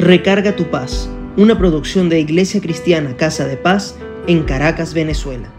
Recarga 0.00 0.56
tu 0.56 0.70
paz, 0.70 1.10
una 1.36 1.58
producción 1.58 2.08
de 2.08 2.18
Iglesia 2.18 2.62
Cristiana 2.62 3.18
Casa 3.18 3.46
de 3.46 3.58
Paz 3.58 3.96
en 4.26 4.44
Caracas, 4.44 4.94
Venezuela. 4.94 5.52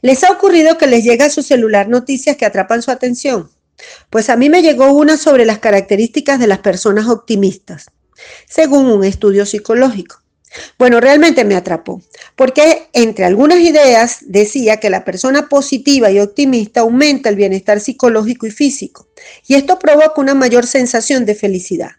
¿Les 0.00 0.22
ha 0.22 0.30
ocurrido 0.30 0.78
que 0.78 0.86
les 0.86 1.02
llega 1.02 1.24
a 1.24 1.30
su 1.30 1.42
celular 1.42 1.88
noticias 1.88 2.36
que 2.36 2.46
atrapan 2.46 2.82
su 2.82 2.92
atención? 2.92 3.50
Pues 4.10 4.30
a 4.30 4.36
mí 4.36 4.48
me 4.48 4.62
llegó 4.62 4.92
una 4.92 5.16
sobre 5.16 5.44
las 5.44 5.58
características 5.58 6.38
de 6.38 6.46
las 6.46 6.60
personas 6.60 7.08
optimistas, 7.08 7.90
según 8.46 8.86
un 8.86 9.02
estudio 9.02 9.44
psicológico. 9.44 10.20
Bueno, 10.78 11.00
realmente 11.00 11.44
me 11.44 11.54
atrapó, 11.54 12.02
porque 12.34 12.88
entre 12.92 13.24
algunas 13.24 13.60
ideas 13.60 14.18
decía 14.22 14.78
que 14.78 14.90
la 14.90 15.04
persona 15.04 15.48
positiva 15.48 16.10
y 16.10 16.18
optimista 16.18 16.80
aumenta 16.80 17.28
el 17.28 17.36
bienestar 17.36 17.80
psicológico 17.80 18.46
y 18.46 18.50
físico, 18.50 19.06
y 19.46 19.54
esto 19.54 19.78
provoca 19.78 20.20
una 20.20 20.34
mayor 20.34 20.66
sensación 20.66 21.24
de 21.24 21.34
felicidad. 21.36 21.90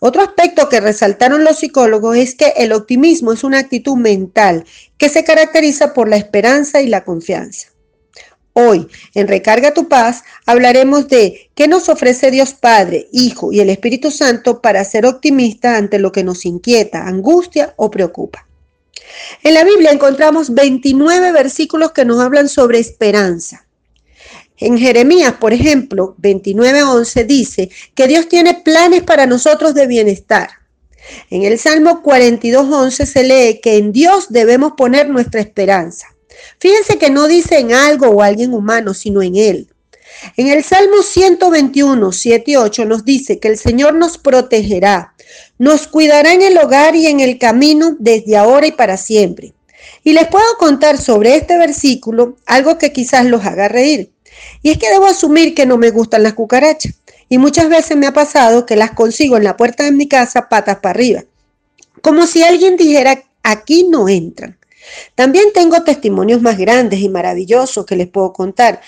Otro 0.00 0.22
aspecto 0.22 0.68
que 0.68 0.80
resaltaron 0.80 1.44
los 1.44 1.60
psicólogos 1.60 2.16
es 2.16 2.34
que 2.34 2.52
el 2.56 2.72
optimismo 2.72 3.32
es 3.32 3.44
una 3.44 3.58
actitud 3.58 3.96
mental 3.96 4.64
que 4.98 5.08
se 5.08 5.24
caracteriza 5.24 5.94
por 5.94 6.08
la 6.08 6.16
esperanza 6.16 6.82
y 6.82 6.88
la 6.88 7.04
confianza. 7.04 7.73
Hoy, 8.56 8.86
en 9.14 9.26
Recarga 9.26 9.74
tu 9.74 9.88
Paz, 9.88 10.22
hablaremos 10.46 11.08
de 11.08 11.50
qué 11.56 11.66
nos 11.66 11.88
ofrece 11.88 12.30
Dios 12.30 12.54
Padre, 12.54 13.08
Hijo 13.10 13.52
y 13.52 13.58
el 13.58 13.68
Espíritu 13.68 14.12
Santo 14.12 14.62
para 14.62 14.84
ser 14.84 15.06
optimistas 15.06 15.76
ante 15.76 15.98
lo 15.98 16.12
que 16.12 16.22
nos 16.22 16.46
inquieta, 16.46 17.08
angustia 17.08 17.74
o 17.76 17.90
preocupa. 17.90 18.46
En 19.42 19.54
la 19.54 19.64
Biblia 19.64 19.90
encontramos 19.90 20.54
29 20.54 21.32
versículos 21.32 21.90
que 21.90 22.04
nos 22.04 22.20
hablan 22.20 22.48
sobre 22.48 22.78
esperanza. 22.78 23.66
En 24.56 24.78
Jeremías, 24.78 25.34
por 25.34 25.52
ejemplo, 25.52 26.14
29:11 26.18 27.24
dice 27.24 27.70
que 27.96 28.06
Dios 28.06 28.28
tiene 28.28 28.54
planes 28.54 29.02
para 29.02 29.26
nosotros 29.26 29.74
de 29.74 29.88
bienestar. 29.88 30.48
En 31.28 31.42
el 31.42 31.58
Salmo 31.58 32.04
42:11 32.04 33.04
se 33.04 33.24
lee 33.24 33.60
que 33.60 33.78
en 33.78 33.90
Dios 33.90 34.26
debemos 34.30 34.74
poner 34.76 35.10
nuestra 35.10 35.40
esperanza. 35.40 36.13
Fíjense 36.58 36.98
que 36.98 37.10
no 37.10 37.28
dice 37.28 37.58
en 37.58 37.72
algo 37.72 38.08
o 38.08 38.22
alguien 38.22 38.54
humano, 38.54 38.94
sino 38.94 39.22
en 39.22 39.36
Él. 39.36 39.68
En 40.36 40.48
el 40.48 40.64
Salmo 40.64 41.02
121, 41.02 42.12
7 42.12 42.50
y 42.50 42.56
8 42.56 42.84
nos 42.84 43.04
dice 43.04 43.38
que 43.38 43.48
el 43.48 43.58
Señor 43.58 43.94
nos 43.94 44.18
protegerá, 44.18 45.14
nos 45.58 45.86
cuidará 45.86 46.32
en 46.32 46.42
el 46.42 46.56
hogar 46.58 46.96
y 46.96 47.06
en 47.06 47.20
el 47.20 47.38
camino 47.38 47.96
desde 47.98 48.36
ahora 48.36 48.66
y 48.66 48.72
para 48.72 48.96
siempre. 48.96 49.52
Y 50.02 50.12
les 50.12 50.28
puedo 50.28 50.56
contar 50.58 50.98
sobre 50.98 51.36
este 51.36 51.58
versículo 51.58 52.36
algo 52.46 52.78
que 52.78 52.92
quizás 52.92 53.26
los 53.26 53.44
haga 53.44 53.68
reír. 53.68 54.10
Y 54.62 54.70
es 54.70 54.78
que 54.78 54.90
debo 54.90 55.06
asumir 55.06 55.54
que 55.54 55.66
no 55.66 55.76
me 55.76 55.90
gustan 55.90 56.22
las 56.22 56.34
cucarachas. 56.34 56.94
Y 57.28 57.38
muchas 57.38 57.68
veces 57.68 57.96
me 57.96 58.06
ha 58.06 58.12
pasado 58.12 58.66
que 58.66 58.76
las 58.76 58.92
consigo 58.92 59.36
en 59.36 59.44
la 59.44 59.56
puerta 59.56 59.84
de 59.84 59.92
mi 59.92 60.08
casa 60.08 60.48
patas 60.48 60.78
para 60.78 60.90
arriba. 60.90 61.24
Como 62.02 62.26
si 62.26 62.42
alguien 62.42 62.76
dijera, 62.76 63.22
aquí 63.42 63.84
no 63.84 64.08
entran. 64.08 64.58
También 65.14 65.52
tengo 65.52 65.82
testimonios 65.82 66.42
más 66.42 66.58
grandes 66.58 67.00
y 67.00 67.08
maravillosos 67.08 67.86
que 67.86 67.96
les 67.96 68.08
puedo 68.08 68.32
contar, 68.32 68.80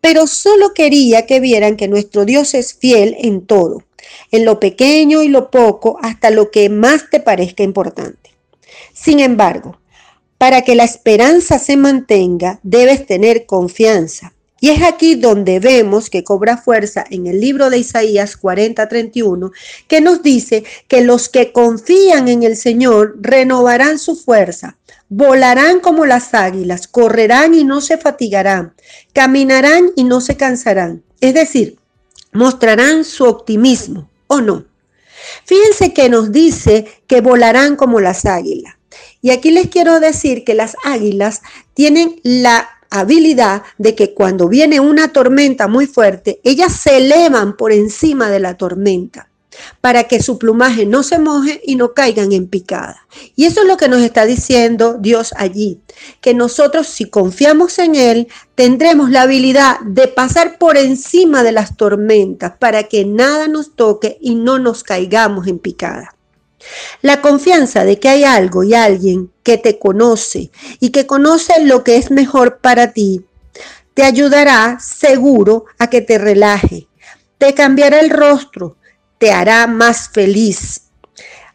pero 0.00 0.26
solo 0.26 0.74
quería 0.74 1.26
que 1.26 1.40
vieran 1.40 1.76
que 1.76 1.88
nuestro 1.88 2.24
Dios 2.24 2.54
es 2.54 2.74
fiel 2.74 3.16
en 3.18 3.46
todo, 3.46 3.84
en 4.30 4.44
lo 4.44 4.58
pequeño 4.58 5.22
y 5.22 5.28
lo 5.28 5.50
poco, 5.50 5.98
hasta 6.02 6.30
lo 6.30 6.50
que 6.50 6.68
más 6.68 7.08
te 7.10 7.20
parezca 7.20 7.62
importante. 7.62 8.34
Sin 8.92 9.20
embargo, 9.20 9.78
para 10.38 10.62
que 10.62 10.74
la 10.74 10.84
esperanza 10.84 11.58
se 11.60 11.76
mantenga, 11.76 12.58
debes 12.64 13.06
tener 13.06 13.46
confianza. 13.46 14.34
Y 14.62 14.70
es 14.70 14.80
aquí 14.84 15.16
donde 15.16 15.58
vemos 15.58 16.08
que 16.08 16.22
cobra 16.22 16.56
fuerza 16.56 17.04
en 17.10 17.26
el 17.26 17.40
libro 17.40 17.68
de 17.68 17.78
Isaías 17.78 18.36
40:31, 18.36 19.50
que 19.88 20.00
nos 20.00 20.22
dice 20.22 20.62
que 20.86 21.00
los 21.00 21.28
que 21.28 21.50
confían 21.50 22.28
en 22.28 22.44
el 22.44 22.56
Señor 22.56 23.16
renovarán 23.20 23.98
su 23.98 24.14
fuerza, 24.14 24.78
Volarán 25.08 25.80
como 25.80 26.06
las 26.06 26.32
águilas, 26.32 26.86
correrán 26.86 27.54
y 27.54 27.64
no 27.64 27.80
se 27.80 27.98
fatigarán, 27.98 28.72
caminarán 29.12 29.90
y 29.96 30.04
no 30.04 30.20
se 30.20 30.36
cansarán. 30.36 31.02
Es 31.20 31.34
decir, 31.34 31.76
mostrarán 32.32 33.04
su 33.04 33.24
optimismo, 33.24 34.08
¿o 34.28 34.40
no? 34.40 34.64
Fíjense 35.44 35.92
que 35.92 36.08
nos 36.08 36.30
dice 36.30 36.86
que 37.08 37.20
volarán 37.20 37.74
como 37.74 38.00
las 38.00 38.26
águilas. 38.26 38.76
Y 39.20 39.30
aquí 39.30 39.50
les 39.50 39.66
quiero 39.66 39.98
decir 39.98 40.44
que 40.44 40.54
las 40.54 40.76
águilas 40.84 41.42
tienen 41.74 42.20
la 42.22 42.68
habilidad 43.00 43.62
de 43.78 43.94
que 43.94 44.14
cuando 44.14 44.48
viene 44.48 44.80
una 44.80 45.12
tormenta 45.12 45.68
muy 45.68 45.86
fuerte, 45.86 46.40
ellas 46.44 46.72
se 46.74 46.98
elevan 46.98 47.56
por 47.56 47.72
encima 47.72 48.30
de 48.30 48.40
la 48.40 48.56
tormenta 48.56 49.28
para 49.80 50.04
que 50.04 50.22
su 50.22 50.38
plumaje 50.38 50.86
no 50.86 51.02
se 51.02 51.18
moje 51.18 51.60
y 51.64 51.76
no 51.76 51.92
caigan 51.92 52.32
en 52.32 52.48
picada. 52.48 53.06
Y 53.36 53.44
eso 53.44 53.62
es 53.62 53.68
lo 53.68 53.76
que 53.76 53.88
nos 53.88 54.02
está 54.02 54.24
diciendo 54.24 54.96
Dios 54.98 55.34
allí, 55.36 55.80
que 56.20 56.34
nosotros 56.34 56.86
si 56.86 57.08
confiamos 57.08 57.78
en 57.78 57.94
Él, 57.94 58.28
tendremos 58.54 59.10
la 59.10 59.22
habilidad 59.22 59.80
de 59.80 60.08
pasar 60.08 60.58
por 60.58 60.76
encima 60.76 61.42
de 61.42 61.52
las 61.52 61.76
tormentas 61.76 62.54
para 62.58 62.84
que 62.84 63.04
nada 63.04 63.48
nos 63.48 63.74
toque 63.74 64.18
y 64.20 64.34
no 64.34 64.58
nos 64.58 64.82
caigamos 64.82 65.46
en 65.46 65.58
picada. 65.58 66.14
La 67.00 67.20
confianza 67.20 67.84
de 67.84 67.98
que 67.98 68.08
hay 68.08 68.24
algo 68.24 68.62
y 68.62 68.74
alguien 68.74 69.30
que 69.42 69.58
te 69.58 69.78
conoce 69.78 70.50
y 70.80 70.90
que 70.90 71.06
conoce 71.06 71.64
lo 71.64 71.84
que 71.84 71.96
es 71.96 72.10
mejor 72.10 72.58
para 72.58 72.92
ti, 72.92 73.24
te 73.94 74.04
ayudará 74.04 74.78
seguro 74.80 75.66
a 75.78 75.90
que 75.90 76.00
te 76.00 76.18
relaje, 76.18 76.86
te 77.38 77.54
cambiará 77.54 78.00
el 78.00 78.10
rostro, 78.10 78.76
te 79.18 79.32
hará 79.32 79.66
más 79.66 80.08
feliz. 80.10 80.82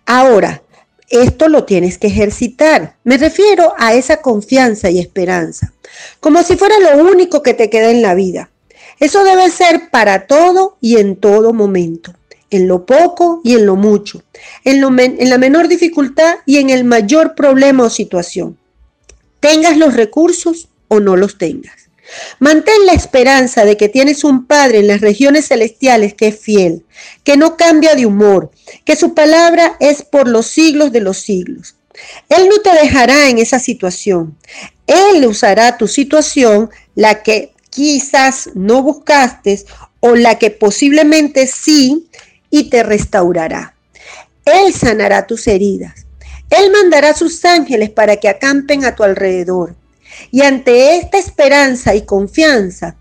Ahora, 0.06 0.62
esto 1.10 1.48
lo 1.48 1.64
tienes 1.64 1.98
que 1.98 2.08
ejercitar. 2.08 2.98
Me 3.04 3.18
refiero 3.18 3.74
a 3.78 3.94
esa 3.94 4.22
confianza 4.22 4.90
y 4.90 5.00
esperanza, 5.00 5.74
como 6.20 6.44
si 6.44 6.58
fuera 6.58 6.76
lo 6.80 7.04
único 7.04 7.42
que 7.42 7.54
te 7.54 7.70
queda 7.70 7.90
en 7.90 8.02
la 8.02 8.14
vida. 8.14 8.50
Eso 9.00 9.24
debe 9.24 9.50
ser 9.50 9.90
para 9.90 10.28
todo 10.28 10.78
y 10.82 10.98
en 10.98 11.16
todo 11.16 11.54
momento, 11.54 12.14
en 12.50 12.68
lo 12.68 12.86
poco 12.86 13.42
y 13.44 13.56
en 13.56 13.66
lo 13.66 13.76
mucho, 13.76 14.24
en, 14.64 14.82
la 15.30 15.38
menor 15.38 15.68
dificultad 15.68 16.36
y 16.46 16.58
en 16.58 16.70
el 16.70 16.84
mayor 16.84 17.36
problema 17.36 17.84
o 17.84 17.90
situación. 17.90 18.58
Tengas 19.40 19.78
los 19.78 19.94
recursos 19.94 20.70
o 20.88 21.00
no 21.00 21.16
los 21.16 21.38
tengas. 21.38 21.90
Mantén 22.40 22.86
la 22.86 22.94
esperanza 22.94 23.66
de 23.66 23.76
que 23.76 23.90
tienes 23.90 24.24
un 24.24 24.46
Padre 24.46 24.80
en 24.80 24.88
las 24.88 25.02
regiones 25.02 25.48
celestiales 25.48 26.14
que 26.14 26.28
es 26.28 26.40
fiel, 26.40 26.86
que 27.24 27.36
no 27.36 27.58
cambia 27.58 27.96
de 27.96 28.06
humor, 28.06 28.52
que 28.86 28.96
su 28.96 29.14
palabra 29.14 29.76
es 29.82 30.04
por 30.04 30.28
los 30.30 30.48
siglos 30.48 30.94
de 30.94 31.02
los 31.02 31.18
siglos. 31.18 31.76
Él 32.30 32.48
no 32.48 32.62
te 32.62 32.74
dejará 32.74 33.30
en 33.30 33.40
esa 33.40 33.60
situación. 33.60 34.38
Él 34.86 35.26
usará 35.26 35.78
tu 35.78 35.88
situación, 35.88 36.70
la 36.96 37.24
que 37.24 37.52
quizás 37.70 38.52
no 38.56 38.82
buscaste 38.82 39.66
o 40.00 40.16
la 40.16 40.40
que 40.40 40.52
posiblemente 40.52 41.48
sí, 41.48 42.08
y 42.50 42.70
te 42.70 42.84
restaurará. 42.84 43.76
Él 44.46 44.74
sanará 44.74 45.28
tus 45.28 45.48
heridas. 45.48 46.06
Él 46.50 46.72
mandará 46.72 47.14
sus 47.14 47.44
ángeles 47.44 47.90
para 47.90 48.18
que 48.18 48.30
acampen 48.30 48.86
a 48.86 48.96
tu 48.96 49.04
alrededor. 49.04 49.76
Y 50.32 50.42
ante 50.42 50.98
esta 50.98 51.18
esperanza 51.18 51.94
y 51.96 52.04
confianza, 52.04 52.96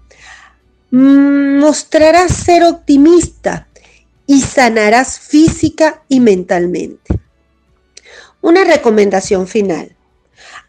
mm, 0.90 1.58
mostrarás 1.58 2.32
ser 2.32 2.64
optimista 2.64 3.68
y 4.26 4.40
sanarás 4.40 5.18
física 5.20 6.02
y 6.08 6.20
mentalmente. 6.20 7.20
Una 8.40 8.64
recomendación 8.64 9.46
final. 9.46 9.94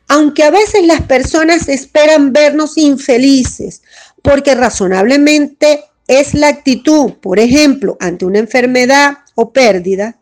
Aunque 0.08 0.44
a 0.44 0.52
veces 0.52 0.86
las 0.86 1.02
personas 1.02 1.68
esperan 1.68 2.32
vernos 2.32 2.78
infelices, 2.78 3.82
porque 4.22 4.56
razonablemente 4.56 5.84
es 6.08 6.34
la 6.34 6.48
actitud, 6.48 7.14
por 7.22 7.40
ejemplo, 7.40 7.98
ante 8.00 8.26
una 8.26 8.40
enfermedad 8.40 9.20
o 9.36 9.52
pérdida, 9.52 10.18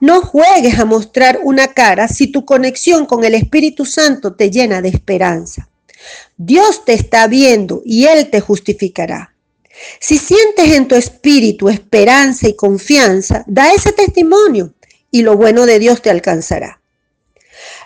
no 0.00 0.20
juegues 0.20 0.78
a 0.78 0.84
mostrar 0.84 1.40
una 1.42 1.68
cara 1.68 2.08
si 2.08 2.26
tu 2.26 2.44
conexión 2.44 3.06
con 3.06 3.24
el 3.24 3.34
Espíritu 3.34 3.84
Santo 3.84 4.34
te 4.34 4.50
llena 4.50 4.82
de 4.82 4.88
esperanza. 4.88 5.68
Dios 6.36 6.84
te 6.84 6.92
está 6.92 7.26
viendo 7.28 7.82
y 7.84 8.06
Él 8.06 8.28
te 8.28 8.40
justificará. 8.40 9.34
Si 10.00 10.18
sientes 10.18 10.72
en 10.72 10.88
tu 10.88 10.96
espíritu 10.96 11.68
esperanza 11.68 12.48
y 12.48 12.54
confianza, 12.54 13.44
da 13.46 13.72
ese 13.72 13.92
testimonio 13.92 14.74
y 15.10 15.22
lo 15.22 15.36
bueno 15.36 15.66
de 15.66 15.78
Dios 15.78 16.02
te 16.02 16.10
alcanzará. 16.10 16.80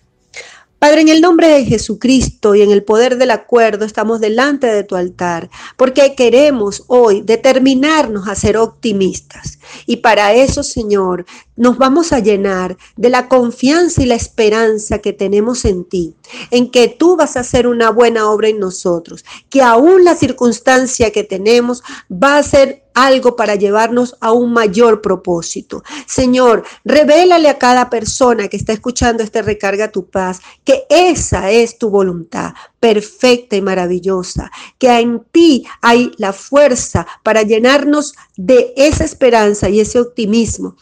Padre, 0.81 1.03
en 1.03 1.09
el 1.09 1.21
nombre 1.21 1.47
de 1.47 1.67
Jesucristo 1.67 2.55
y 2.55 2.63
en 2.63 2.71
el 2.71 2.83
poder 2.83 3.19
del 3.19 3.33
acuerdo 3.33 3.85
estamos 3.85 4.19
delante 4.19 4.67
de 4.67 4.83
tu 4.83 4.97
altar 4.97 5.51
porque 5.77 6.15
queremos 6.15 6.85
hoy 6.87 7.21
determinarnos 7.21 8.27
a 8.27 8.35
ser 8.35 8.57
optimistas. 8.57 9.59
Y 9.85 9.99
para 9.99 10.33
eso, 10.33 10.63
Señor, 10.63 11.27
nos 11.55 11.77
vamos 11.77 12.15
a 12.15 12.21
llenar 12.21 12.79
de 12.97 13.11
la 13.11 13.29
confianza 13.29 14.03
y 14.03 14.07
la 14.07 14.15
esperanza 14.15 15.01
que 15.01 15.13
tenemos 15.13 15.67
en 15.67 15.85
ti, 15.85 16.15
en 16.51 16.71
que 16.71 16.89
tú 16.89 17.15
vas 17.15 17.37
a 17.37 17.41
hacer 17.41 17.67
una 17.67 17.91
buena 17.91 18.31
obra 18.31 18.49
en 18.49 18.59
nosotros, 18.59 19.27
que 19.51 19.61
aún 19.61 20.03
la 20.03 20.17
circunstancia 20.17 21.13
que 21.13 21.25
tenemos 21.25 21.83
va 22.11 22.39
a 22.39 22.43
ser 22.43 22.85
algo 23.05 23.37
para 23.37 23.55
llevarnos 23.55 24.17
a 24.21 24.33
un 24.33 24.53
mayor 24.53 25.01
propósito. 25.01 25.83
Señor, 26.07 26.65
revélale 26.85 27.49
a 27.49 27.59
cada 27.59 27.91
persona 27.91 28.49
que 28.49 28.57
está 28.57 28.73
escuchando 28.73 29.23
este 29.23 29.43
recarga 29.43 29.91
tu 29.91 30.09
paz 30.09 30.41
que 30.65 30.85
esa 30.89 31.51
es 31.51 31.79
tu 31.79 31.91
voluntad 31.91 32.53
perfecta 32.79 33.57
y 33.57 33.63
maravillosa, 33.63 34.51
que 34.79 34.89
en 34.89 35.25
ti 35.31 35.67
hay 35.83 36.13
la 36.17 36.33
fuerza 36.33 37.07
para 37.23 37.43
llenarnos 37.43 38.15
de 38.37 38.73
esa 38.77 39.05
esperanza 39.05 39.69
y 39.69 39.81
ese 39.81 40.01
optimismo 40.01 40.77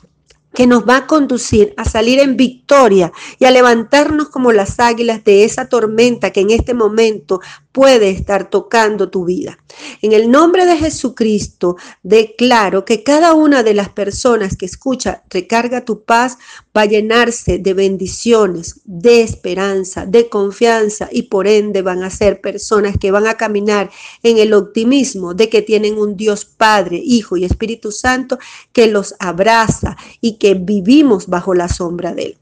que 0.55 0.67
nos 0.67 0.89
va 0.89 0.97
a 0.97 1.07
conducir 1.07 1.75
a 1.77 1.85
salir 1.85 2.19
en 2.19 2.37
victoria 2.37 3.13
y 3.39 3.45
a 3.45 3.51
levantarnos 3.51 4.29
como 4.29 4.51
las 4.51 4.81
águilas 4.81 5.23
de 5.23 5.45
esa 5.45 5.69
tormenta 5.69 6.33
que 6.33 6.41
en 6.41 6.51
este 6.51 6.75
momento 6.75 7.41
puede 7.79 8.11
estar 8.11 8.51
tocando 8.51 9.09
tu 9.09 9.25
vida. 9.25 9.57
En 10.03 10.13
el 10.13 10.33
nombre 10.33 10.67
de 10.67 10.77
Jesucristo, 10.77 11.77
declaro 12.03 12.85
que 12.85 13.05
cada 13.05 13.35
una 13.35 13.63
de 13.63 13.73
las 13.73 13.89
personas 13.89 14.57
que 14.57 14.67
escucha 14.67 15.23
Recarga 15.31 15.85
tu 15.85 16.03
paz 16.03 16.39
va 16.77 16.81
a 16.81 16.87
llenarse 16.87 17.59
de 17.59 17.75
bendiciones, 17.75 18.81
de 18.85 19.23
esperanza, 19.23 20.07
de 20.07 20.29
confianza 20.29 21.09
y 21.13 21.23
por 21.23 21.47
ende 21.47 21.83
van 21.83 22.03
a 22.03 22.11
ser 22.11 22.41
personas 22.41 22.97
que 22.99 23.13
van 23.13 23.29
a 23.29 23.37
caminar 23.37 23.93
en 24.25 24.39
el 24.39 24.55
optimismo 24.55 25.35
de 25.35 25.49
que 25.49 25.63
tienen 25.63 25.99
un 25.99 26.17
Dios 26.17 26.47
Padre, 26.47 27.01
Hijo 27.01 27.37
y 27.37 27.45
Espíritu 27.45 27.93
Santo 27.93 28.41
que 28.73 28.89
los 28.89 29.15
abraza 29.21 29.97
y 30.21 30.39
que 30.39 30.55
vivimos 30.55 31.29
bajo 31.29 31.55
la 31.55 31.69
sombra 31.69 32.13
de 32.13 32.23
Él. 32.23 32.39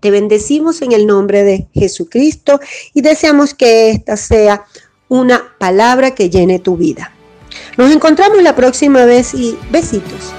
Te 0.00 0.10
bendecimos 0.10 0.82
en 0.82 0.92
el 0.92 1.06
nombre 1.06 1.44
de 1.44 1.68
Jesucristo 1.72 2.60
y 2.94 3.02
deseamos 3.02 3.54
que 3.54 3.90
esta 3.90 4.16
sea 4.16 4.64
una 5.08 5.54
palabra 5.58 6.14
que 6.14 6.30
llene 6.30 6.58
tu 6.58 6.76
vida. 6.76 7.12
Nos 7.76 7.92
encontramos 7.92 8.42
la 8.42 8.56
próxima 8.56 9.04
vez 9.04 9.34
y 9.34 9.58
besitos. 9.70 10.32